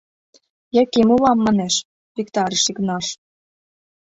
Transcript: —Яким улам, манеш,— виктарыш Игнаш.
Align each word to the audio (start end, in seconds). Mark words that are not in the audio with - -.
—Яким 0.83 1.07
улам, 1.15 1.39
манеш,— 1.45 1.75
виктарыш 2.15 2.63
Игнаш. 2.71 3.07